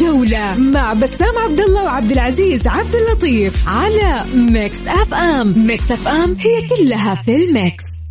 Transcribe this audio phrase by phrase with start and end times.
[0.00, 5.66] الجولة مع بسام عبد الله وعبد العزيز عبد اللطيف على Mix FM.
[5.66, 8.05] Mix FM هي كلها في ال mix.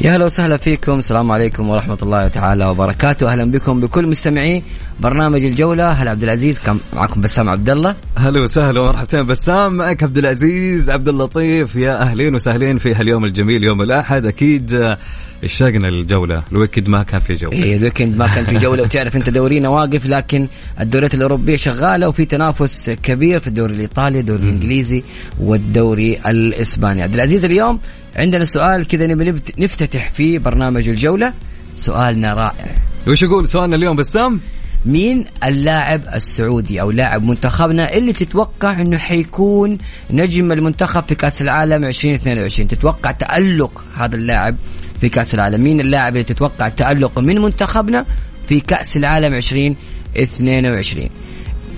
[0.00, 0.98] يا هلا وسهلا فيكم.
[0.98, 3.32] السلام عليكم ورحمة الله تعالى وبركاته.
[3.32, 4.62] أهلا بكم بكل مستمعي
[5.00, 5.90] برنامج الجولة.
[5.90, 7.94] هلا عبد العزيز كمان معكم بسام عبد الله.
[8.18, 9.26] هلا وسهلا ومرحبتين.
[9.26, 11.76] بسام معك عبد العزيز عبد اللطيف.
[11.76, 14.26] يا أهلين وسهلين في هاليوم الجميل يوم الأحد.
[14.26, 14.98] أكيد آه،
[15.44, 17.56] اشتقنا للجوله ال weekend ما كان في جولة.
[17.56, 18.82] إيه ال weekend ما كان في جولة.
[18.82, 20.48] وتعرف أنت دورينا واقف لكن
[20.80, 25.02] الدوريات الأوروبية شغالة وفي تنافس كبير في الدوري الإيطالي الدوري الإنجليزي
[25.40, 27.02] والدوري الإسباني.
[27.02, 27.80] عبد العزيز اليوم
[28.16, 31.32] عندنا سؤال كذا نبي نفتتح فيه برنامج الجولة.
[31.76, 32.76] سؤالنا رائع.
[33.08, 34.40] وش يقول سؤالنا اليوم بسام
[34.86, 39.78] مين اللاعب السعودي أو لاعب منتخبنا اللي تتوقع إنه حيكون
[40.10, 44.56] نجم المنتخب في كأس العالم 2022 تتوقع تألق هذا اللاعب
[45.00, 45.60] في كأس العالم.
[45.60, 48.04] مين اللاعب اللي تتوقع تالقه من منتخبنا
[48.48, 51.08] في كأس العالم 2022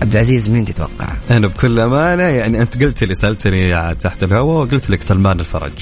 [0.03, 4.91] عبد العزيز مين تتوقع؟ أنا بكل أمانة يعني أنت قلت لي سألتني تحت الهواء وقلت
[4.91, 5.73] لك سلمان الفرج.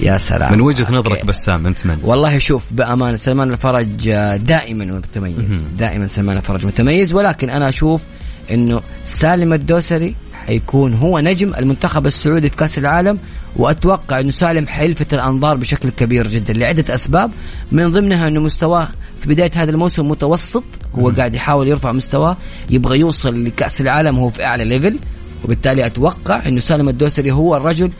[0.00, 0.52] يا سلام.
[0.52, 1.26] من وجهة نظرك أوكي.
[1.26, 5.64] بسام أنت من؟ والله شوف بأمانة سلمان الفرج دائما متميز.
[5.78, 8.02] دائما سلمان الفرج متميز ولكن أنا أشوف
[8.50, 10.14] أنه سالم الدوسري
[10.48, 13.18] حيكون هو نجم المنتخب السعودي في كأس العالم
[13.56, 17.30] وأتوقع أنه سالم حيلفت الأنظار بشكل كبير جدا لعدة أسباب.
[17.72, 18.88] من ضمنها أنه مستواه
[19.22, 22.36] في بداية هذا الموسم متوسط هو قاعد يحاول يرفع مستواه
[22.70, 24.98] يبغى يوصل لكأس العالم وهو في أعلى ليفل
[25.44, 27.90] وبالتالي أتوقع أنه سالم الدوسري هو الرجل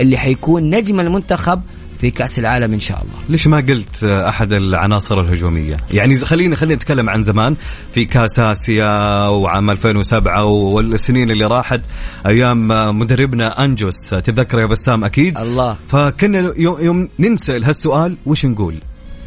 [0.00, 1.60] اللي حيكون نجم المنتخب
[2.00, 3.14] في كأس العالم إن شاء الله.
[3.28, 7.56] ليش ما قلت أحد العناصر الهجومية؟ يعني ز- خلينا خلينا نتكلم عن زمان
[7.94, 11.80] في كأس آسيا وعام 2007 والسنين اللي راحت
[12.26, 15.38] أيام مدربنا أنجوس تتذكر يا بسام؟ أكيد.
[15.38, 15.76] الله.
[15.88, 18.74] فكنا يوم, يوم ننسال هالسؤال وش نقول؟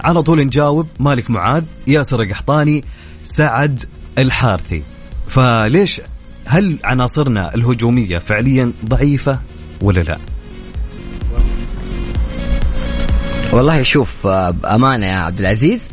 [0.03, 2.83] على طول نجاوب مالك معاذ ياسر القحطاني
[3.23, 3.83] سعد
[4.17, 4.81] الحارثي.
[5.27, 6.01] فليش
[6.45, 9.39] هل عناصرنا الهجومية فعليا ضعيفة
[9.81, 10.17] ولا لا؟
[13.53, 15.89] والله شوف آه، بأمانة يا عبد العزيز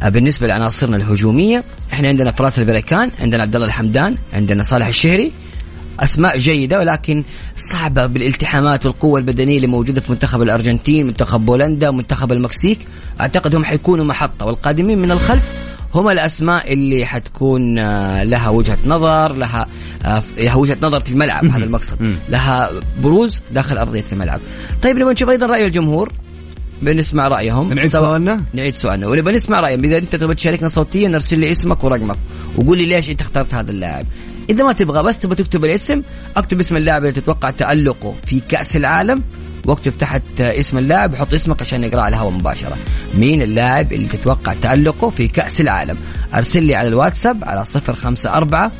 [0.00, 5.32] آه، بالنسبة لعناصرنا الهجومية إحنا عندنا فراس البركان عندنا عبد الله الحمدان عندنا صالح الشهري
[6.00, 7.24] أسماء جيدة ولكن
[7.56, 12.78] صعبة بالالتحامات والقوة البدنية اللي موجودة في منتخب الأرجنتين منتخب بولندا منتخب المكسيك.
[13.20, 15.42] أعتقد هم حيكونوا محطة والقادمين من الخلف
[15.94, 19.66] هم الأسماء اللي حتكون آه، لها وجهة نظر لها
[20.38, 21.96] لها وجهة نظر في الملعب هذا المقصد.
[22.28, 22.70] لها
[23.02, 24.40] بروز داخل أرضية الملعب.
[24.82, 26.12] طيب نبغى نشوف أيضا رأي الجمهور.
[26.82, 27.72] بنسمع رأيهم.
[27.72, 29.08] نعيد سواء- سؤالنا؟ نعيد سؤالنا.
[29.08, 29.84] ونبغى نسمع رأيهم.
[29.84, 32.16] إذا أنت تبغى تشاركنا صوتيا أرسل لي اسمك ورقمك
[32.56, 34.06] وقول لي ليش أنت اخترت هذا اللاعب.
[34.50, 36.02] إذا ما تبغى بس تبغى تكتب الاسم
[36.36, 39.22] اكتب اسم اللاعب اللي تتوقع تألقه في كأس العالم
[39.66, 42.76] واكتب تحت اسم اللاعب وحط اسمك عشان نقراه على الهواء مباشرة.
[43.18, 45.96] مين اللاعب اللي تتوقع تألقه في كأس العالم؟
[46.34, 48.70] أرسل لي على الواتساب على 054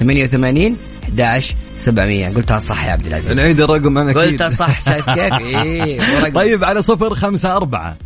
[0.00, 3.36] 88 11 700 قلتها صح يا عبد العزيز.
[3.36, 4.22] نعيد الرقم أنا أكيد.
[4.22, 6.28] قلتها صح شايف كيف؟ إيه.
[6.40, 7.96] طيب على صفر خمسة أربعة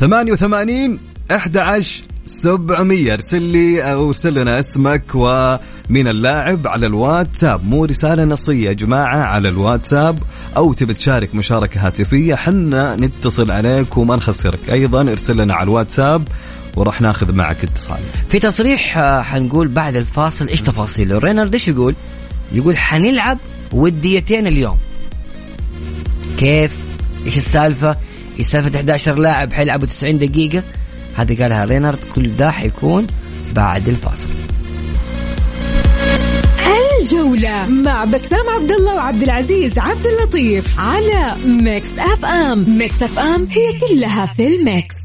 [0.00, 0.98] ثمانية وثمانين
[1.30, 3.12] أحد عشر سبعمية.
[3.12, 7.64] ارسل لي أو ارسل لنا اسمك ومين اللاعب على الواتساب.
[7.64, 10.18] مو رسالة نصية يا جماعة على الواتساب.
[10.56, 16.28] أو تبي تشارك مشاركة هاتفية حنا نتصل عليك وما نخسرك أيضا ارسل لنا على الواتساب
[16.76, 17.98] وراح ناخذ معك اتصال.
[18.28, 21.94] في تصريح آه، حنقول بعد الفاصل إيش تفاصيله؟ رينارد إيش يقول؟
[22.54, 23.38] يقول حنلعب
[23.72, 24.78] وديتين اليوم.
[26.38, 26.72] كيف؟
[27.26, 27.96] إيش السالفة؟
[28.38, 30.62] السالفه 11 لاعب حيلعبوا 90 دقيقة.
[31.16, 33.06] هذه قالها رينارد كل ذا حيكون
[33.54, 34.28] بعد الفاصل.
[37.04, 42.78] الجولة مع بسام عبد الله وعبد العزيز عبد اللطيف على Mix FM.
[42.78, 45.03] Mix FM هي كلها في ال mix.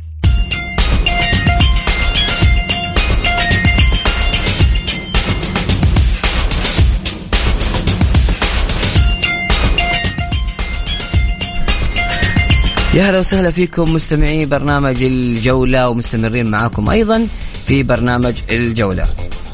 [12.94, 17.28] يا هلا وسهلا فيكم مستمعي برنامج الجولة ومستمرين معاكم أيضا
[17.66, 19.06] في برنامج الجولة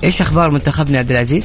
[0.03, 1.43] إيش أخبار منتخبنا عبد العزيز؟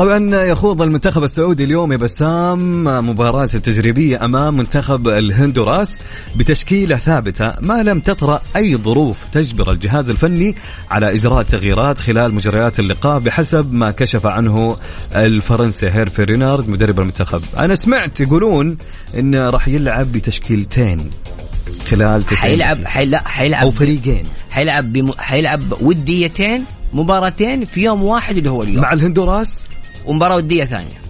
[0.00, 5.98] طبعا يخوض المنتخب السعودي اليوم يا بسام مباراة تجريبية أمام منتخب الهندوراس
[6.36, 10.54] بتشكيلة ثابتة ما لم تطرأ أي ظروف تجبر الجهاز الفني
[10.90, 14.76] على إجراء تغييرات خلال مجريات اللقاء بحسب ما كشف عنه
[15.14, 17.42] الفرنسي هيرفي رينارد مدرب المنتخب.
[17.58, 18.76] أنا سمعت يقولون
[19.18, 21.10] إنه راح يلعب بتشكيلتين
[21.88, 24.24] خلال 90 حيلعب حيلا حيلعب أو فريقين.
[24.50, 25.12] حيلعب بم...
[25.18, 28.82] حيلعب وديتين مباراتين في يوم واحد اللي هو اليوم.
[28.82, 29.66] مع الهندوراس؟
[30.06, 31.00] ومباراة ودية ثانية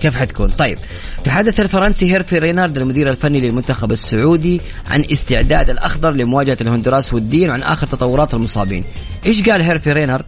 [0.00, 0.78] كيف حتكون؟ طيب
[1.24, 4.60] تحدث الفرنسي هيرفي رينارد المدير الفني للمنتخب السعودي
[4.90, 8.84] عن استعداد الأخضر لمواجهة الهندوراس وديا وعن آخر تطورات المصابين.
[9.26, 10.24] إيش قال هيرفي رينارد؟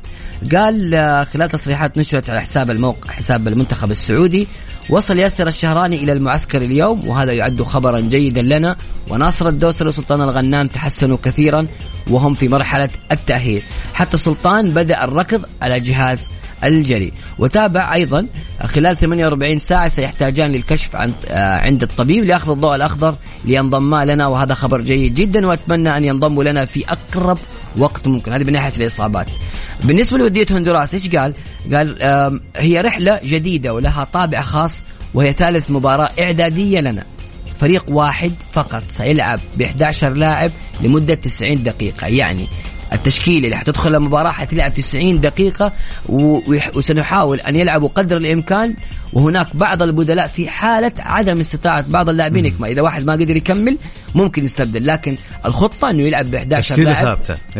[0.55, 4.49] قال آه، خلال تصريحات نشرت على حساب الموقع حساب المنتخب السعودي
[4.90, 8.76] وصل ياسر الشهراني إلى المعسكر اليوم وهذا يعد خبرا جيدا لنا
[9.08, 11.66] وناصر الدوسري وسلطان الغنام تحسنوا كثيرا
[12.11, 13.62] وهم في مرحلة التأهيل
[13.94, 16.28] حتى سلطان بدأ الركض على جهاز
[16.64, 17.12] الجري.
[17.38, 18.26] وتابع أيضا
[18.62, 23.14] خلال 48 ساعة سيحتاجان للكشف عن آه، عند الطبيب لأخذ الضوء الأخضر
[23.44, 27.38] لينضما لنا وهذا خبر جيد جدا وأتمنى أن ينضموا لنا في أقرب
[27.76, 28.32] وقت ممكن.
[28.32, 29.26] هذه من ناحية الإصابات.
[29.84, 31.34] بالنسبة لودية هندوراس إيش قال؟
[31.75, 34.82] قال هي رحلة جديدة ولها طابع خاص
[35.14, 37.04] وهي ثالث مباراة إعدادية لنا.
[37.61, 40.50] فريق واحد فقط سيلعب ب 11 لاعب
[40.81, 42.06] لمدة 90 دقيقة.
[42.06, 42.46] يعني
[42.93, 45.73] التشكيلة اللي حتدخل المباراة حتلعب 90 دقيقة
[46.75, 48.75] وسنحاول أن يلعبوا قدر الإمكان.
[49.12, 52.46] وهناك بعض البدلاء في حالة عدم استطاعة بعض اللاعبين.
[52.46, 53.79] يكمل إذا واحد ما قدر يكمل
[54.14, 54.87] ممكن يستبدل.
[54.87, 57.19] لكن الخطة أنه يلعب ب 11 لاعب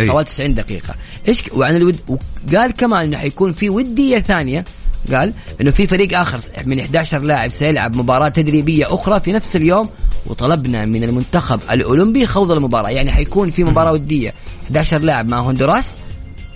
[0.09, 0.95] طوال 90 دقيقة.
[1.29, 4.65] إيش وعن الود وقال كمان أنه حيكون في ودية ثانية.
[5.13, 9.89] قال إنه في فريق آخر من 11 لاعب سيلعب مباراة تدريبية أخرى في نفس اليوم
[10.27, 12.91] وطلبنا من المنتخب الأولمبي خوض المباراة.
[12.91, 14.35] يعني حيكون في مباراة ودية.
[14.65, 15.97] 11 لاعب مع هندوراس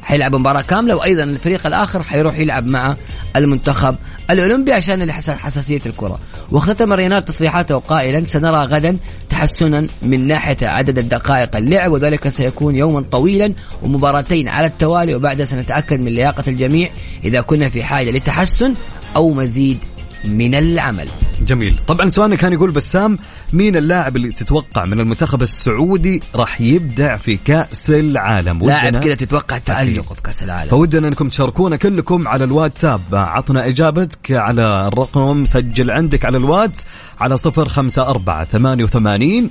[0.02, 2.96] حيلعب مباراة كاملة وأيضا الفريق الآخر حيروح يلعب مع
[3.36, 3.96] المنتخب
[4.30, 6.18] الأولمبي عشان حساسية الكرة.
[6.50, 8.96] واختتم رينار تصريحاته قائلا سنرى غدا
[9.30, 16.00] تحسنا من ناحية عدد الدقائق اللعب وذلك سيكون يوما طويلا ومباراتين على التوالي وبعدها سنتأكد
[16.00, 16.90] من لياقة الجميع
[17.24, 18.74] إذا كنا في حاجة لتحسن
[19.16, 19.78] أو مزيد
[20.24, 21.08] من العمل.
[21.46, 21.78] جميل.
[21.86, 23.19] طبعا سؤالنا كان يقول بسام
[23.52, 29.58] مين اللاعب اللي تتوقع من المنتخب السعودي راح يبدع في كأس العالم؟ لاعب كذا تتوقع
[29.58, 30.70] تألقه في كأس العالم.
[30.70, 33.00] فودنا أنكم تشاركونا كلكم على الواتساب.
[33.12, 36.84] عطنا إجابتك على الرقم سجل عندك على الواتس
[37.20, 39.50] على 054 88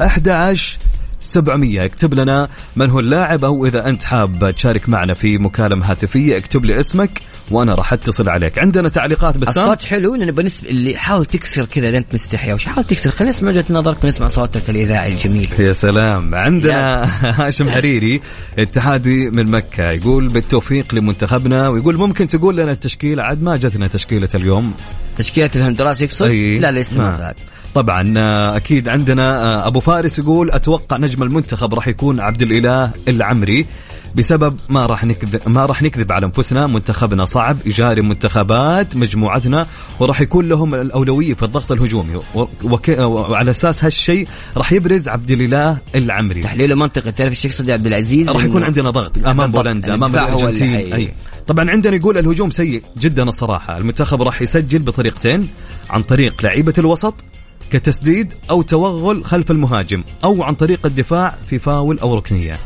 [0.00, 0.78] 11
[1.24, 6.36] 700 اكتب لنا من هو اللاعب أو إذا أنت حاب تشارك معنا في مكالمة هاتفية
[6.36, 8.58] اكتب لي اسمك وأنا راح أتصل عليك.
[8.58, 12.84] عندنا تعليقات بس الصوت حلو لأن بالنسبة اللي حاول تكسر كذا أنت مستحي وش حاول
[12.84, 13.10] تكسر.
[13.10, 15.48] خلينا نسمع وجهة نظرك ونسمع صوتك الإذاعي الجميل.
[15.58, 16.34] يا سلام.
[16.34, 17.04] عندنا
[17.46, 18.20] هاشم حريري
[18.58, 24.28] اتحادي من مكة يقول بالتوفيق لمنتخبنا ويقول ممكن تقول لنا التشكيله عاد ما جتنا تشكيلة
[24.34, 24.74] اليوم.
[25.16, 27.34] تشكيلة الهندوراس يقصد؟ لا لسه ما
[27.74, 32.90] طبعا آه، أكيد عندنا آه، أبو فارس يقول أتوقع نجم المنتخب راح يكون عبد الإله
[33.08, 33.66] العمري
[34.14, 39.66] بسبب ما راح نكذب ما راح نكذب على أنفسنا منتخبنا صعب يجاري منتخبات مجموعتنا
[40.00, 42.20] وراح يكون لهم الأولوية في الضغط الهجومي
[42.64, 42.88] وك...
[42.88, 46.40] وعلى أساس هالشيء راح يبرز عبد الإله العمري.
[46.40, 50.92] تحليله منطقي تعرف إيش يقصد عبد العزيز راح يكون عندنا ضغط أمام بولندا أمام الأرجنتين
[50.94, 51.08] أي.
[51.46, 55.48] طبعا عندنا يقول الهجوم سيء جدا الصراحة المنتخب راح يسجل بطريقتين
[55.90, 57.14] عن طريق لعيبة الوسط
[57.70, 62.58] كتسديد أو توغل خلف المهاجم أو عن طريق الدفاع في فاول أو ركنية.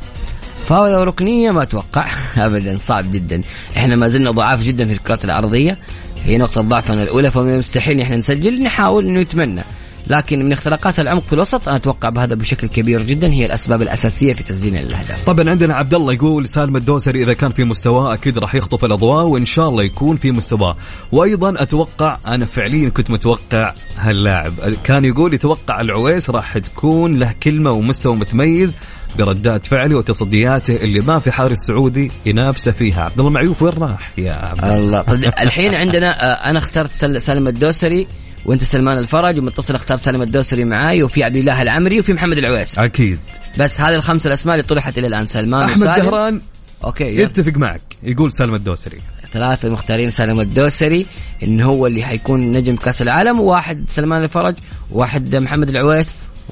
[0.64, 2.06] فاول أو ركنية ما أتوقع.
[2.46, 3.40] أبدا صعب جدا.
[3.76, 5.78] إحنا ما زلنا ضعاف جدا في الكرات العرضية.
[6.24, 8.62] هي نقطة ضعفنا الأولى فمن المستحيل إحنا نسجل.
[8.62, 9.62] نحاول إنه يتمنى.
[10.10, 14.32] لكن من اختراقات العمق في الوسط أنا أتوقع بهذا بشكل كبير جدا هي الأسباب الأساسية
[14.32, 15.24] في تسجيل الأهداف.
[15.24, 19.24] طبعا عندنا عبد الله يقول سالم الدوسري إذا كان في مستواه أكيد راح يخطف الأضواء
[19.24, 20.76] وإن شاء الله يكون في مستواه،
[21.12, 24.52] وأيضا أتوقع أنا فعليا كنت متوقع هاللاعب،
[24.84, 28.72] كان يقول يتوقع العويس راح تكون له كلمة ومستوى متميز
[29.18, 33.04] بردات فعله وتصدياته اللي ما في حارس سعودي ينافسه فيها.
[33.04, 35.04] عبد الله معيوف وين راح يا عبد الله؟
[35.42, 38.06] الحين عندنا آه، أنا اخترت سالم الدوسري.
[38.46, 42.78] وانت سلمان الفرج ومتصل اختار سالم الدوسري معاي وفي عبد الله العمري وفي محمد العويس.
[42.78, 43.18] أكيد.
[43.58, 45.26] بس هذه الخمسه الأسماء اللي طرحت إلى الآن.
[45.26, 46.40] سلمان أحمد زهران
[46.84, 47.80] أوكي يتفق معك.
[48.02, 49.00] يقول سالم الدوسري.
[49.32, 51.06] ثلاثة مختارين سالم الدوسري
[51.42, 54.54] انه هو اللي حيكون نجم كأس العالم وواحد سلمان الفرج
[54.90, 56.10] وواحد محمد العويس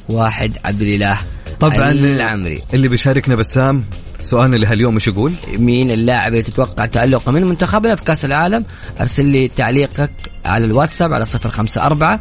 [0.09, 1.19] وواحد عبد الإله
[1.61, 2.63] طبعا العمري.
[2.75, 3.85] اللي بيشاركنا بسام
[4.21, 8.65] سؤالنا لهاليوم إيش يقول؟ مين اللاعب اللي تتوقع تألقه من منتخبنا في كأس العالم؟
[9.01, 10.13] أرسل لي تعليقك
[10.45, 12.19] على الواتساب على 054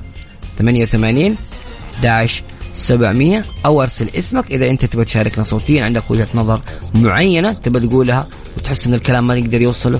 [0.58, 1.36] 88
[1.96, 2.44] 11
[2.78, 6.62] 700 أو أرسل اسمك إذا أنت تبغى تشاركنا صوتيا عندك وجهة نظر
[6.94, 10.00] معينة تبغى تقولها وتحس إن الكلام ما نقدر يوصله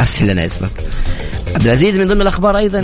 [0.00, 0.70] أرسل لنا اسمك.
[1.54, 2.80] عبد العزيز من ضمن الأخبار أيضا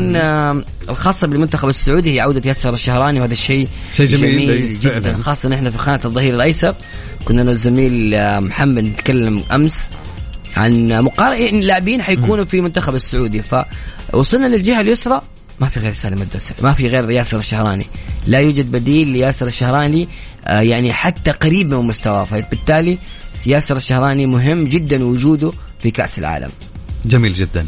[0.88, 5.70] الخاصة بالمنتخب السعودي هي عودة ياسر الشهراني وهذا الشيء شيء جميل, جميل جدا خاصة نحن
[5.70, 6.74] في خانة الظهير الأيسر
[7.24, 9.88] كنا أنا والزميل محمد نتكلم أمس
[10.56, 15.22] عن مقارنة لاعبين حيكونوا في المنتخب السعودي فوصلنا للجهة اليسرى
[15.60, 17.86] ما في غير سالم الدوسري ما في غير ياسر الشهراني.
[18.26, 20.08] لا يوجد بديل لياسر الشهراني
[20.44, 22.98] آه، يعني حتى قريب من مستواه فبالتالي
[23.46, 26.50] ياسر الشهراني مهم جدا وجوده في كأس العالم.
[27.04, 27.66] جميل جدا.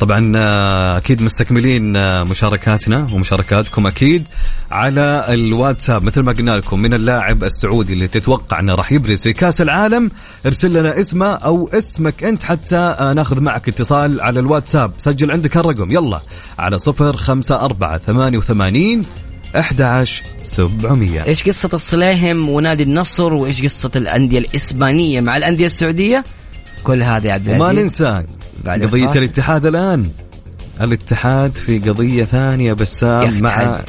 [0.00, 4.24] طبعا آه، أكيد مستكملين آه، مشاركاتنا ومشاركاتكم أكيد
[4.70, 6.02] على الواتساب.
[6.02, 10.10] مثل ما قلنا لكم من اللاعب السعودي اللي تتوقع إنه راح يبرز في كأس العالم
[10.46, 14.92] ارسل لنا اسمه أو اسمك أنت حتى آه، ناخذ معك اتصال على الواتساب.
[14.98, 15.90] سجل عندك الرقم.
[15.90, 16.20] يلا
[16.58, 19.04] على صفر خمسة أربعة ثمانية وثمانين
[19.56, 26.24] 11700 إيش قصة الصليهم ونادي النصر وإيش قصة الأندية الإسبانية مع الأندية السعودية؟
[26.84, 27.62] كل هذا يا عبد العزيز.
[27.62, 28.24] وما ننسى
[28.66, 29.10] قضية.
[29.10, 30.08] الاتحاد الآن
[30.80, 33.80] الاتحاد في قضية ثانية بسام أخي مع.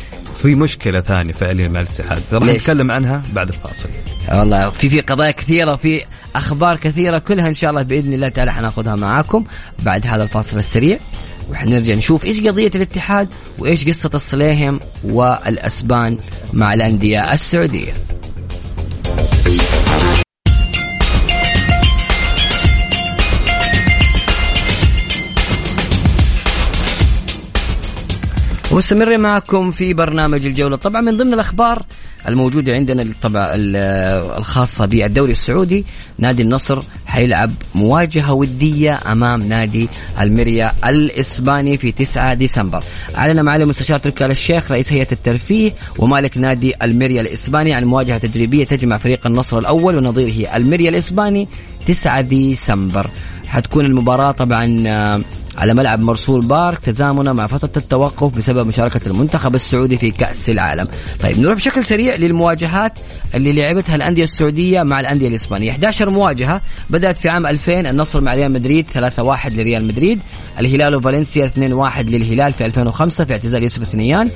[0.42, 3.90] في مشكلة ثانية فعليا مع الاتحاد راح؟ نتكلم عنها بعد الفاصل
[4.32, 6.02] والله في في قضايا كثيرة وفي
[6.36, 9.44] أخبار كثيرة كلها إن شاء الله بإذن الله تعالى حناخذها معاكم
[9.84, 11.00] بعد هذا الفاصل السريع
[11.52, 13.28] وحنرجع نشوف إيش قضية الاتحاد
[13.60, 16.18] وإيش قصة الصليهم والأسبان
[16.54, 17.94] مع الأندية السعودية.
[28.76, 30.76] ومستمرين معكم في برنامج الجولة.
[30.76, 31.86] طبعا من ضمن الأخبار
[32.28, 33.52] الموجودة عندنا طبعا
[34.38, 35.86] الخاصة بالدوري السعودي
[36.20, 39.90] نادي النصر حيلعب مواجهة ودية أمام نادي
[40.22, 42.84] المريا الإسباني في 9 ديسمبر.
[43.18, 48.18] أعلن معالي المستشار تركي آل الشيخ رئيس هيئة الترفيه ومالك نادي المريا الإسباني عن مواجهة
[48.18, 51.48] تدريبية تجمع فريق النصر الأول ونظيره المريا الإسباني
[51.88, 53.10] 9 ديسمبر.
[53.48, 55.22] حتكون المباراة طبعا آه،
[55.58, 60.88] على ملعب مرسول بارك تزامنا مع فترة التوقف بسبب مشاركة المنتخب السعودي في كأس العالم.
[61.24, 62.94] طيب نروح بشكل سريع للمواجهات
[63.36, 65.72] اللي لعبتها الأندية السعودية مع الأندية الإسبانية.
[65.72, 70.20] 11 مواجهة بدأت في عام 2000 النصر مع ريال مدريد 3-1 لريال مدريد
[70.60, 74.30] الهلال وفالنسيا 2-1 للهلال في 2005 في اعتزال يوسف الثنيان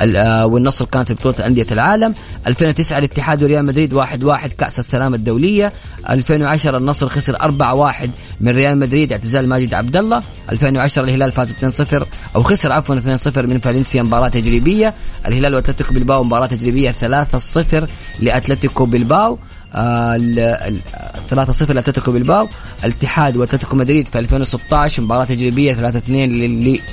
[0.00, 2.14] ال- آه، والنصر كانت بطولة أندية العالم
[2.46, 5.72] 2009 الاتحاد وريال مدريد 1-1 كأس السلام الدولية
[6.10, 8.10] 2010 النصر خسر 4-1
[8.42, 10.22] من ريال مدريد اعتزال ماجد عبد الله
[10.52, 12.06] 2010 الهلال فاز 2-0
[12.36, 14.94] أو خسر عفوا 2-0 من فالنسيا مباراة تجريبية.
[15.26, 17.88] الهلال وأتلتيكو بلباو مباراة تجريبية 3-0
[18.20, 19.38] لأتلتيكو بلباو.
[19.72, 22.48] 3 0 لأتلتيكو بلباو
[22.84, 26.30] الاتحاد وأتلتيكو مدريد في 2016 مباراة تجريبية 3 2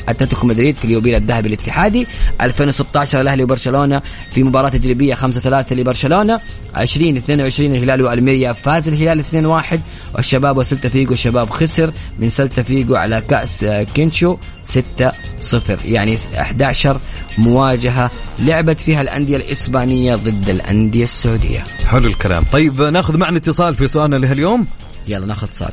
[0.07, 2.07] لأتلتيكو مدريد في اليوبيل الذهبي الاتحادي.
[2.41, 6.39] 2016 الأهلي وبرشلونة في مباراة تجريبية 5 3 لبرشلونة.
[6.75, 9.81] 20 22 الهلال والميريا فاز الهلال 2 1
[10.15, 14.37] والشباب وسلتا فيجو الشباب خسر من سلتا فيجو على كأس آه، كينشو.
[14.69, 15.11] 6
[15.41, 15.79] صفر.
[15.85, 16.99] يعني 11
[17.37, 21.63] مواجهة لعبت فيها الأندية الإسبانية ضد الأندية السعودية.
[21.85, 22.43] حلو الكلام.
[22.51, 24.67] طيب ناخذ معنا اتصال في سؤالنا لهاليوم.
[25.07, 25.71] يلا ناخذ اتصال.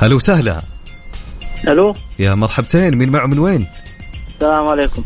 [0.00, 0.62] هلا وسهلا.
[1.68, 3.66] ألو؟ يا مرحبتين مين معه من وين؟
[4.34, 5.04] السلام عليكم.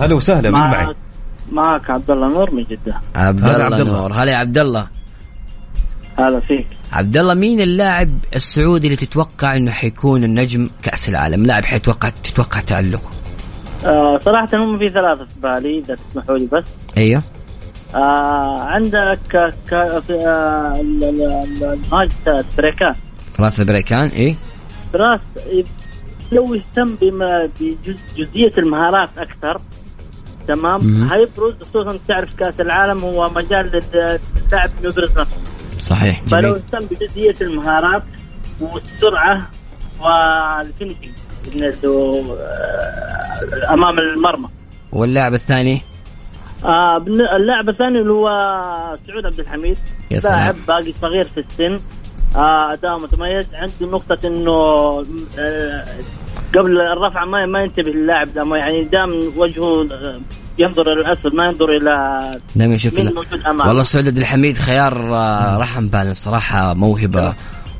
[0.00, 0.94] هلا وسهلا مين معي؟
[1.52, 3.00] معك عبد الله نور من جدة.
[3.14, 4.12] عبد الله نور.
[4.12, 4.88] هلا يا عبد الله
[6.18, 6.66] هلا فيك.
[6.96, 12.60] عبد الله مين اللاعب السعودي اللي تتوقع إنه حيكون النجم كأس العالم؟ لاعب حيتوقع تتوقع
[12.60, 13.10] تألقه.
[13.84, 16.64] آه صراحة هم في ثلاثة في بالي إذا تسمحوا لي بس.
[16.96, 17.22] أيوه.
[17.94, 19.72] آه عندك ك...
[19.72, 22.12] آه ال- ال- ال- المهاجم
[22.58, 22.94] البريكان.
[23.34, 24.34] فراس البريكان إيه؟
[24.92, 25.20] فراس
[26.32, 29.60] لو يهتم بما بجزئيه المهارات أكثر
[30.48, 31.08] تمام.
[31.12, 35.36] هيبرز خصوصا تعرف كأس العالم هو مجال لل- للاعب يبرز نفسه.
[35.86, 38.02] صحيح فلو جميل اهتم بجزئيه المهارات
[38.60, 39.50] والسرعة
[40.00, 41.08] وال finishing
[41.84, 44.48] آه، أمام المرمى.
[44.92, 45.82] واللاعب الثاني؟
[46.64, 46.96] آه
[47.36, 48.28] اللاعب الثاني اللي هو
[49.06, 49.76] سعود عبد الحميد.
[50.10, 51.76] لاعب باقي صغير في السن.
[52.36, 53.46] آه أداء متميز.
[53.54, 54.52] عنده نقطة إنه
[55.38, 55.84] آه
[56.54, 60.20] قبل الرفع ما ما ينتبه اللاعب يعني دام وجهه آه،
[60.58, 62.20] ينظر إلى الاسفل ما ينظر إلى
[62.56, 63.14] دائما يشوف مين.
[63.14, 67.34] موجود امامه والله سعود عبد الحميد خيار آه، رحم بال بصراحة موهبة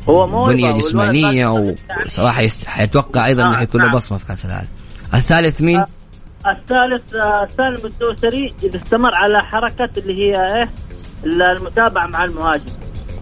[0.08, 1.74] هو والولد جسمانية باقي
[2.06, 2.66] وصراحة يست...
[2.66, 3.96] حيتوقع أيضا آه، أنه حيكون له نعم.
[3.96, 4.68] بصمة في كأس العالم
[5.14, 5.86] الثالث مين؟ آه.
[6.46, 10.70] الثالث آه، سالم الدوسري إذا استمر على حركة اللي هي إيه
[11.24, 12.64] المتابعة مع المهاجم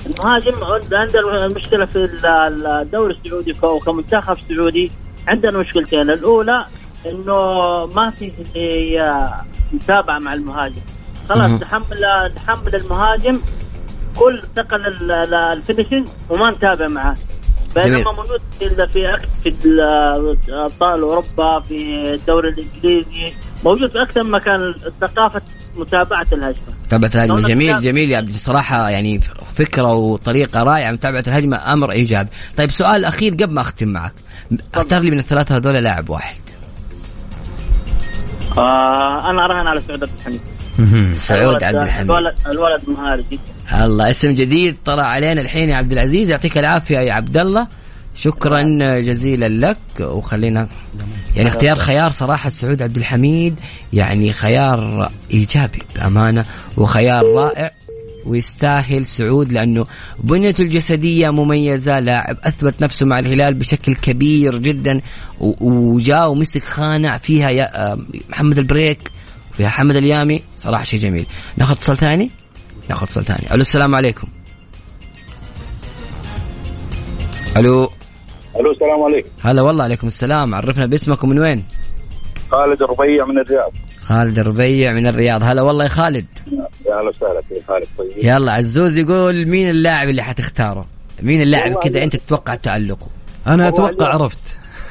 [0.07, 0.53] المهاجم
[0.93, 3.53] عنده المشكلة في ال- الدوري السعودي
[3.87, 4.91] كمنتخب سعودي
[5.29, 6.65] عندنا مشكلتين الأولى
[7.07, 7.35] إنه
[7.87, 8.33] ما في
[9.73, 10.81] متابعة مع المهاجم.
[11.29, 13.41] خلاص تحمل تحمل المهاجم.
[14.17, 17.17] كل ثقل ال- ال- الفينشنج وما نتابع معاه.
[17.75, 18.41] بينما موجود
[18.93, 19.83] في في
[20.49, 23.33] أبطال أوروبا في الدوري الإنجليزي.
[23.65, 25.43] موجود في أكثر مكان ثقافة
[25.77, 26.65] متابعة الهجمة.
[26.87, 28.31] متابعة الهجمة لو جميل جميل يا عبد.
[28.31, 29.21] صراحة يعني
[29.55, 32.29] فكرة وطريقة رائعة متابعة الهجمة أمر إيجابي.
[32.57, 34.15] طيب سؤال أخير قبل ما أختم معك.
[34.75, 36.37] اختار لي من الثلاثة هذول لاعب واحد.
[38.59, 40.41] آه أنا أراهن على سعود عبد الحميد.
[41.15, 42.11] سعود عبد الحميد.
[42.11, 43.85] الولد الولد مهاري جدا.
[43.85, 46.31] الله اسم جديد طلع علينا الحين يا عبد العزيز.
[46.31, 47.67] يعطيك العافية يا عبد الله.
[48.15, 48.63] شكرا
[49.01, 49.79] جزيلا لك.
[50.01, 50.69] وخلينا
[51.37, 53.55] يعني اختيار خيار صراحة سعود عبد الحميد
[53.93, 56.45] يعني خيار إيجابي بأمانة
[56.77, 57.71] وخيار رائع.
[58.27, 59.87] ويستاهل سعود لأنه
[60.19, 65.01] بنيته الجسدية مميزة لاعب أثبت نفسه مع الهلال بشكل كبير جدا
[65.41, 69.11] وجاء ومسك خانع فيها يا آه، محمد البريك
[69.53, 70.43] فيها حمد اليامي.
[70.57, 71.27] صراحة شيء جميل.
[71.57, 72.31] ناخذ اتصال ثاني؟
[72.91, 73.55] ناخذ اتصال ثاني.
[73.55, 74.29] ألو السلام عليكم.
[77.57, 77.91] ألو.
[78.61, 79.29] ألو السلام عليكم.
[79.43, 80.55] هلا والله عليكم السلام.
[80.55, 81.65] عرفنا باسمك ومن وين؟
[82.51, 83.73] خالد الربيع من الرياض.
[84.05, 85.43] خالد الربيع من الرياض.
[85.43, 86.27] هلا والله يا خالد.
[86.87, 88.11] يا أهلا وسهلا في خالد طيب.
[88.17, 90.87] يلا عزوز يقول مين اللاعب اللي حتختاره؟
[91.23, 93.07] مين اللاعب كذا أنت تتوقع تألقه؟
[93.47, 94.39] أنا أتوقع اللي- عرفت.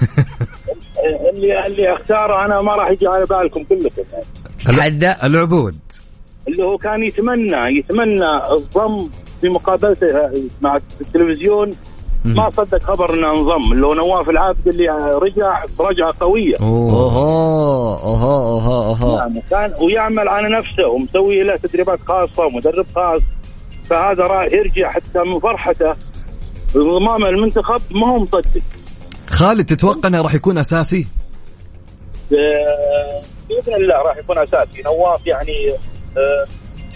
[1.33, 4.01] اللي اللي أختاره أنا ما راح يجي على بالكم كلكم.
[4.13, 4.77] يعني.
[4.77, 5.77] تحدى العبود.
[6.47, 9.09] اللي هو كان يتمنى يتمنى الضم
[9.41, 10.07] في مقابلته
[10.61, 11.71] مع التلفزيون
[12.25, 13.73] ما صدق خبر إنه انضم.
[13.73, 16.55] اللي هو نواف العابد اللي رجع رجعة قوية.
[16.61, 16.91] أوه.
[16.91, 23.21] اوهو اوهو اوهو يعني كان ويعمل على نفسه ومسوي له تدريبات خاصة ومدرب خاص.
[23.89, 25.95] فهذا راح يرجع حتى من فرحته.
[26.75, 28.61] انضمام المنتخب ما هو مصدق.
[29.27, 31.07] خالد تتوقع إنه راح يكون أساسي؟
[32.33, 34.81] آه، بإذن الله راح يكون أساسي.
[34.85, 35.71] نواف يعني
[36.17, 36.45] آه،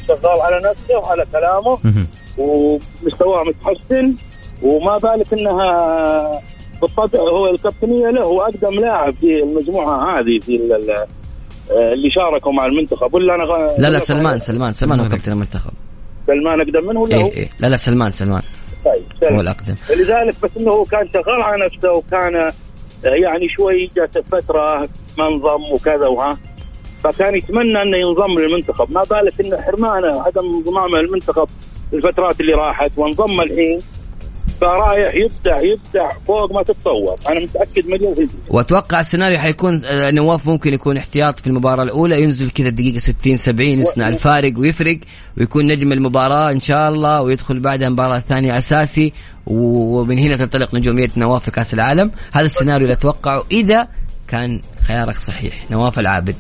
[0.07, 1.77] شغال على نفسه وعلى كلامه.
[2.37, 4.13] ومستواه متحسن.
[4.63, 6.41] وما بالك إنها
[6.81, 11.05] بالطبع هو الكابتنية له هو أقدم لاعب في المجموعة هذه في ال- ال-
[11.71, 13.13] آه، اللي شاركوا مع المنتخب.
[13.13, 13.43] ولا أنا
[13.77, 15.17] لا لا سلمان سلمان سلمان هو سلمان.
[15.17, 15.71] كابتن المنتخب.
[16.27, 17.49] سلمان أقدم منه ولا هو؟ إيه إيه.
[17.59, 18.41] لا لا سلمان سلمان.
[18.85, 19.39] طيب هو سلمان.
[19.39, 19.75] الأقدم.
[19.89, 22.51] لذلك بس إنه هو كان شغال على نفسه وكان آه،
[23.05, 26.37] يعني شوي جات فترة ما انضم وكذا وها.
[27.03, 28.91] فكان يتمنى إنه ينضم للمنتخب.
[28.91, 31.47] ما بالك انه حرمانة عدم انضمامه للمنتخب
[31.93, 33.79] الفترات اللي راحت وانضم الحين.
[34.61, 37.15] فرايح يبدع يبدع فوق ما تتصور.
[37.29, 38.33] أنا متأكد مليون في المية.
[38.49, 43.37] وأتوقع السيناريو حيكون آه، نواف ممكن يكون احتياط في المباراة الأولى ينزل كذا الدقيقه 60
[43.37, 44.99] 70 يصنع الفارق ويفرق
[45.37, 49.13] ويكون نجم المباراة إن شاء الله ويدخل بعدها المباراه الثانية أساسي
[49.47, 52.11] ومن هنا تنطلق نجومية نواف في كأس العالم.
[52.33, 53.87] هذا السيناريو اللي أتوقعه إذا
[54.27, 55.71] كان خيارك صحيح.
[55.71, 56.35] نواف العابد.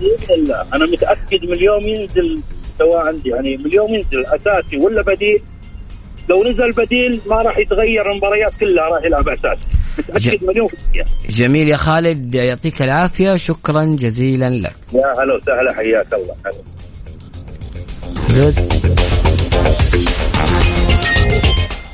[0.00, 0.64] بإذن الله.
[0.74, 2.42] أنا متأكد من اليوم ينزل
[2.78, 5.42] سواء عندي يعني من اليوم ينزل أساسي ولا بديل
[6.28, 9.66] لو نزل بديل ما راح يتغير المباريات كلها راح يلعب اساسي
[9.98, 11.04] متأكد مليون في المية.
[11.28, 14.76] جميل يا خالد يعطيك العافية شكرا جزيلا لك.
[14.92, 16.34] يا هلا وسهلا حياك الله.
[18.28, 18.54] زود.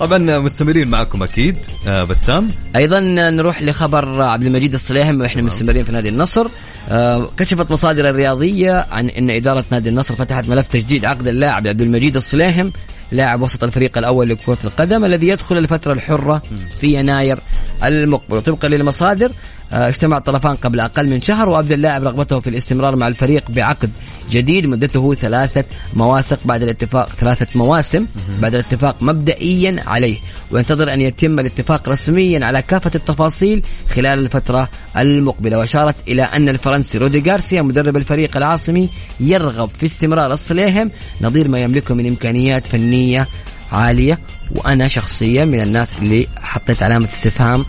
[0.00, 2.48] طبعا مستمرين معكم أكيد آه بسام.
[2.76, 6.46] أيضا نروح لخبر عبد المجيد الصليهم وإحنا مستمرين في نادي النصر.
[6.90, 11.82] آه، كشفت مصادر الرياضية عن إن إدارة نادي النصر فتحت ملف تجديد عقد اللاعب عبد
[11.82, 12.72] المجيد الصليهم
[13.12, 16.42] لاعب وسط الفريق الأول لكرة القدم الذي يدخل الفترة الحرة
[16.80, 17.38] في يناير
[17.84, 19.32] المقبل وطبقا للمصادر
[19.72, 23.90] اجتمع الطرفان قبل أقل من شهر وابدى اللاعب رغبته في الاستمرار مع الفريق بعقد
[24.30, 24.66] جديد.
[24.66, 28.06] مدته ثلاثة مواسق بعد الاتفاق ثلاثة مواسم
[28.40, 30.16] بعد الاتفاق مبدئيا عليه.
[30.50, 35.58] وينتظر أن يتم الاتفاق رسميا على كافة التفاصيل خلال الفترة المقبلة.
[35.58, 38.88] وأشارت إلى أن الفرنسي رودي غارسيا مدرب الفريق العاصمي
[39.20, 40.90] يرغب في استمرار الصليهم.
[41.20, 43.28] نظير ما يملكه من إمكانيات فنية
[43.72, 44.18] عالية.
[44.50, 47.64] وأنا شخصيا من الناس اللي حطيت علامة استفهام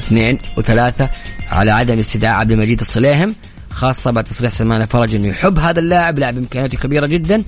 [0.00, 1.08] اثنين وثلاثة.
[1.52, 3.34] على عدم استدعاء عبد المجيد الصليهم
[3.70, 7.42] خاصة بعد تصريح سلمان الفرج إنه يحب هذا اللاعب لاعب إمكانياته كبيرة جدا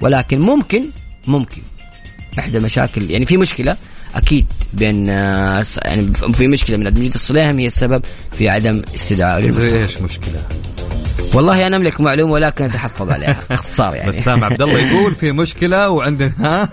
[0.00, 0.84] ولكن ممكن
[1.26, 1.62] ممكن
[2.38, 3.76] إحدى مشاكل يعني في مشكلة
[4.14, 8.82] أكيد بين آه، يعني في مشكلة من عبد المجيد الصليهم هي السبب في عدم
[9.40, 9.60] للمنتخب.
[9.60, 10.42] زي إيش مشكلة؟
[11.34, 13.36] والله أنا أملك معلومة ولكن أتحفظ عليها.
[13.50, 14.08] باختصار يعني.
[14.08, 16.32] بسام عبد الله يقول في مشكلة وعندنا.
[16.40, 16.68] ها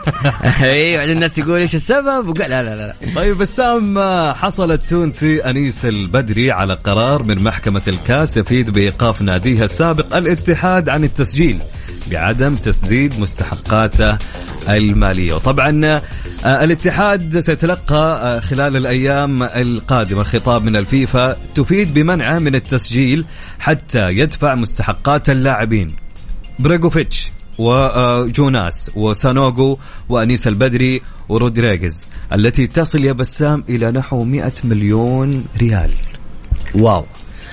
[0.64, 2.94] أيوه بعدين الناس يقول إيش السبب؟ وقال لا لا لا.
[3.16, 4.00] طيب بسام
[4.34, 11.04] حصل التونسي أنيس البدري على قرار من محكمة الكاس يفيد بإيقاف ناديها السابق الاتحاد عن
[11.04, 11.60] التسجيل.
[12.12, 14.18] بعدم تسديد مستحقاته
[14.70, 15.34] المالية.
[15.34, 16.02] وطبعا
[16.46, 23.26] آه، الاتحاد سيتلقى آه، خلال الأيام القادمة خطاب من الفيفا تفيد بمنعه من التسجيل
[23.60, 25.96] حتى يدفع مستحقات اللاعبين.
[26.60, 35.92] بريجوفيتش وجوناس وسانوغو وأنيس البدري ورودريغيز التي تصل يا بسام إلى نحو 100 مليون ريال.
[36.76, 37.06] wow.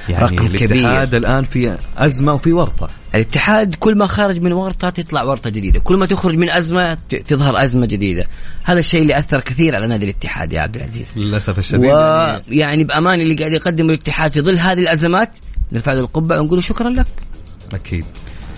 [0.08, 0.70] يعني رقم كبير.
[0.70, 2.88] الاتحاد الآن في أزمة وفي ورطة.
[3.14, 5.80] الاتحاد كل ما خرج من ورطة تطلع ورطة جديدة.
[5.80, 8.26] كل ما تخرج من أزمة تظهر أزمة جديدة.
[8.64, 11.18] هذا الشيء اللي أثر كثير على نادي الاتحاد يا عبد العزيز.
[11.18, 11.84] للأسف الشديد.
[11.84, 15.30] يعني ويعني بأمان اللي قاعد يقدمه الاتحاد في ظل هذه الأزمات
[15.72, 17.06] نرفع له القبعة ونقول شكرا لك.
[17.74, 18.04] أكيد.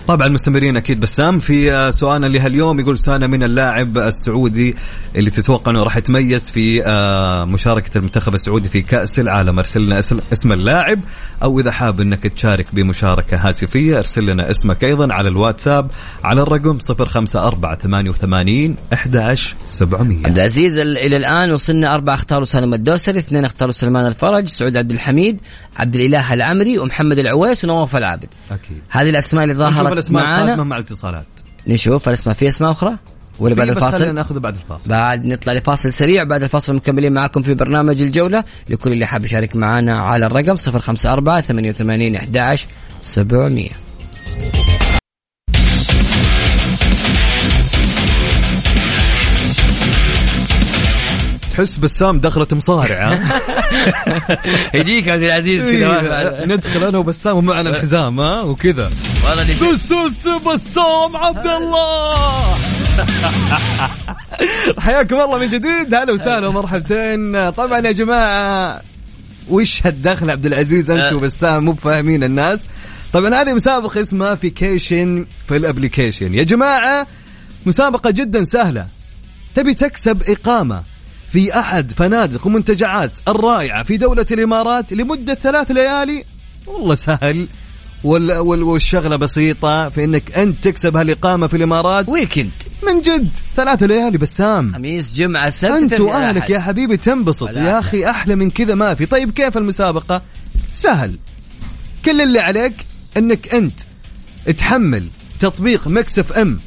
[0.07, 1.39] طبعا مستمرين أكيد بسام.
[1.39, 4.75] في سؤالنا لهاليوم يقول سنه من اللاعب السعودي
[5.15, 9.59] اللي تتوقع أنه راح يتميز في آه، مشاركة المنتخب السعودي في كأس العالم.
[9.59, 9.99] أرسل لنا
[10.33, 10.99] اسم- اللاعب
[11.43, 15.91] أو إذا حاب إنك تشارك بمشاركة هاتفية أرسل لنا اسمك أيضا على الواتساب
[16.23, 23.45] على الرقم 05488 11700 عبد العزيز ال- إلى الآن وصلنا أربعة اختاروا سالم الدوسري اثنين
[23.45, 25.37] اختاروا سلمان الفرج سعود عبد الحميد
[25.77, 28.27] عبد الإله العمري ومحمد العويس ونواف العابد.
[28.51, 28.77] أكيد.
[28.89, 29.53] هذه الأسماء اللي
[29.87, 31.25] نشوف الاسماء القادمه معانا؟ مع الاتصالات.
[31.67, 32.97] نشوف الاسماء في اسماء أخرى؟
[33.39, 34.89] ولا بعد الفاصل؟ ناخذ بعد الفاصل.
[34.89, 38.43] بعد نطلع لفاصل سريع بعد الفاصل مكملين معاكم في برنامج الجولة.
[38.69, 42.67] لكل اللي حاب يشارك معنا على الرقم 054 88 11
[43.01, 43.69] 700
[51.57, 53.41] تحس بسام دخلت مصارع ها؟
[54.79, 58.89] يجيك عبد العزيز كذا على- ندخل أنا وبسام ومعنا الحزام ها؟ وكذا.
[59.25, 62.55] والله دي بسوس بسام عبد الله!
[64.79, 65.93] حياكم الله من جديد.
[65.95, 67.51] هلا وسهلا ومرحبتين.
[67.51, 68.81] طبعا يا جماعة
[69.49, 71.15] وش هالدخل عبد العزيز؟ أنت أه.
[71.15, 72.63] وبسام مو فاهمين الناس.
[73.13, 77.07] طبعا هذه مسابقة اسمها vacation في ال application يا جماعة
[77.65, 78.87] مسابقة جدا سهلة.
[79.55, 80.83] تبي تكسب إقامة.
[81.31, 86.23] في أحد فنادق ومنتجعات الرائعة في دولة الإمارات لمدة ثلاث ليالي؟
[86.67, 87.47] والله سهل.
[88.03, 92.09] وال وال والشغلة بسيطة في أنك أنت تكسب هالإقامة في الإمارات.
[92.09, 92.51] weekend.
[92.87, 93.29] من جد.
[93.55, 96.49] ثلاث ليالي بسام خميس جمعة سبت وأهلك الأحد.
[96.49, 97.57] يا حبيبي تنبسط.
[97.57, 97.79] يا.
[97.79, 99.05] أخي أحلى من كذا ما في.
[99.05, 100.21] طيب كيف المسابقة؟
[100.73, 101.17] سهل.
[102.05, 102.73] كل اللي عليك
[103.17, 103.79] أنك أنت
[104.57, 105.07] تحمل
[105.39, 106.59] تطبيق Mix FM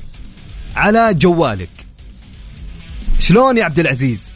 [0.77, 1.71] على جوالك.
[3.19, 4.30] شلون يا عبد العزيز؟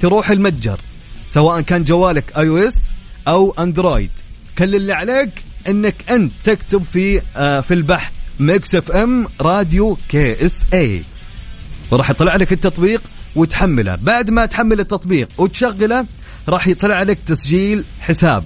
[0.00, 0.80] تروح المتجر
[1.28, 4.10] سواء كان جوالك iOS أو Android
[4.58, 5.30] كل اللي عليك
[5.68, 11.02] إنك أنت تكتب في آه في البحث Mix FM Radio KSA
[11.90, 13.02] وراح يطلع لك التطبيق
[13.36, 13.98] وتحمله.
[14.02, 16.04] بعد ما تحمل التطبيق وتشغله
[16.48, 18.44] راح يطلع لك تسجيل حساب.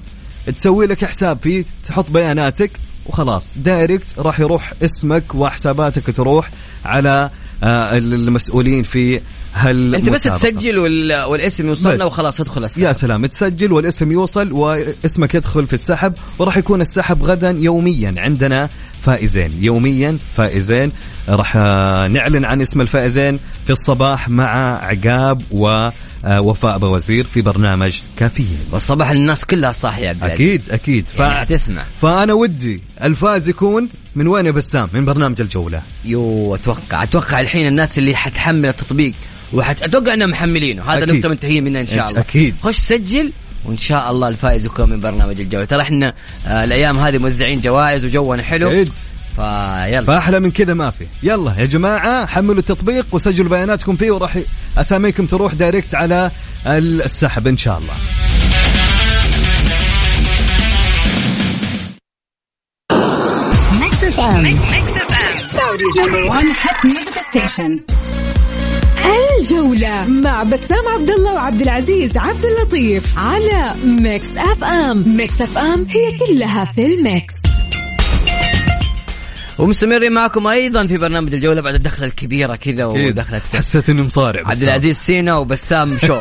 [0.56, 2.70] تسوي لك حساب فيه تحط بياناتك
[3.06, 3.46] وخلاص.
[3.56, 6.50] direct راح يروح اسمك وحساباتك تروح
[6.84, 7.30] على
[7.62, 9.20] آه، المسؤولين في
[9.54, 11.24] هال أنت بس تسجل وال...
[11.24, 11.66] والاسم.
[11.66, 12.82] يوصلنا وخلاص تدخل السحب.
[12.82, 18.14] يا سلام تسجل والاسم يوصل واسمك يدخل في السحب وراح يكون السحب غدا يوميا.
[18.16, 18.68] عندنا
[19.02, 20.92] فائزين يوميا فائزين.
[21.28, 28.58] راح آه، نعلن عن اسم الفائزين في الصباح مع عقاب ووفاء بوزير في برنامج كافيين.
[28.72, 30.24] والصباح الناس كلها صاحية يا عبد.
[30.24, 31.04] أكيد أكيد.
[31.16, 31.18] ف...
[31.18, 35.82] يعني حتسمع فأنا ودي الفائز يكون من وين يا بسام؟ من برنامج الجولة.
[36.04, 39.12] يو أتوقع أتوقع الحين الناس اللي حتحمل التطبيق.
[39.54, 41.14] وحت أتوقع إنهم محملينه هذا أكيد.
[41.16, 42.54] نقطة منتهيين منها إن شاء الله أكيد.
[42.62, 43.32] خش سجل
[43.64, 46.14] وإن شاء الله الفائز يكون من برنامج الجوله ترى إحنا
[46.46, 48.90] آه الأيام هذه موزعين جوائز وجونا حلو أكيد.
[49.36, 54.38] فيلا فأحلى من كذا ما في يلا يا جماعة حملوا التطبيق وسجلوا بياناتكم فيه وراح
[54.78, 56.30] أساميكم تروح دايركت على
[56.66, 57.94] السحب إن شاء الله
[63.80, 64.44] Mix FM.
[65.54, 67.84] Saudi's number one hit music station.
[69.40, 76.18] الجولة مع بسام عبد الله وعبد العزيز عبد اللطيف على Mix FM، Mix FM هي
[76.26, 77.34] كلها في ال mix.
[79.58, 84.62] ومستمرين معكم أيضا في برنامج الجولة بعد الدخلة الكبيرة كذا ودخلت حسيت اني مصارع عبد.
[84.62, 86.20] العزيز سينا وبسام شو.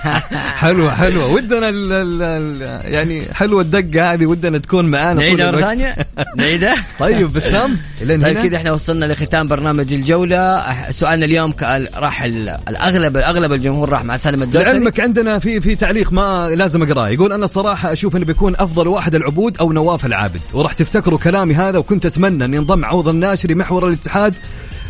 [0.62, 1.32] حلوة حلوة.
[1.32, 5.60] ودنا ال ال ال يعني حلوة الدقة هذه ودنا تكون معانا نعيدها مرة.
[5.60, 5.96] ثانية؟
[6.36, 10.62] نعيدها؟ طيب بسام طيب كذا إحنا وصلنا لختام برنامج الجولة.
[10.66, 11.54] أح- سؤالنا اليوم
[11.96, 14.64] راح ال- الأغلب الأغلب الجمهور راح مع سالم الدوسري.
[14.72, 17.08] لعلمك عندنا في في تعليق ما لازم أقرأه.
[17.08, 20.40] يقول أنا صراحة أشوف إنه بيكون أفضل واحد العبود أو نواف العابد.
[20.52, 24.34] وراح تفتكروا كلامي هذا وكنت أتمنى أن ينضم عوض الناشري محور الاتحاد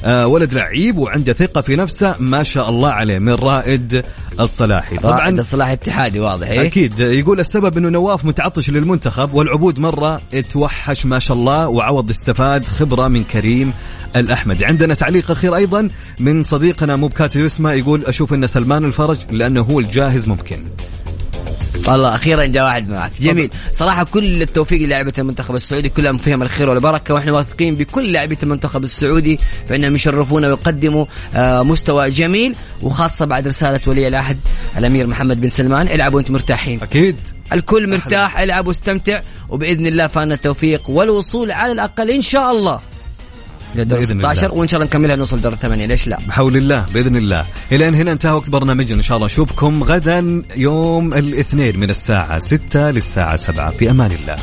[0.05, 4.05] آه ولد لعيب وعنده ثقة في نفسه ما شاء الله عليه من رائد
[4.41, 4.97] الصلاحي.
[4.97, 7.01] طبعا طبعا الصلاح اتحادي واضح إيه؟ أكيد.
[7.01, 13.09] يقول السبب إنه نواف متعطش للمنتخب والعبود مرة توحش ما شاء الله وعوض استفاد خبرة
[13.09, 13.73] من كريم
[14.17, 14.63] الأحمد.
[14.63, 15.89] عندنا تعليق أخير أيضا
[16.21, 20.59] من صديقنا مو بكاتب اسمه يقول أشوف إن سلمان الفرج لأنه هو الجاهز ممكن.
[21.89, 23.51] والله أخيرا جاء واحد معك جميل.
[23.73, 28.85] صراحة كل التوفيق للاعيبه المنتخب السعودي كلهم فيهم الخير والبركة وإحنا واثقين بكل لاعبيه المنتخب
[28.85, 34.39] السعودي فإنهم يشرفونا ويقدموا آه، مستوى جميل وخاصة بعد رسالة ولي العهد
[34.79, 35.89] الأمير محمد بن سلمان.
[35.89, 36.83] العبوا وأنتم مرتاحين.
[36.83, 37.17] أكيد.
[37.53, 42.81] الكل مرتاح العب واستمتع وبإذن الله فأنا التوفيق والوصول على الأقل إن شاء الله.
[43.77, 44.59] لدور بإذن 16 الله.
[44.59, 47.45] وإن شاء الله نكملها نوصل دور الثمانيه ليش لا؟ بحول الله بإذن الله.
[47.73, 48.99] إلى أن هنا انتهى وقت برنامجنا.
[48.99, 54.37] إن شاء الله نشوفكم غدا يوم الاثنين من الساعة 6 للساعة 7 في أمان الله.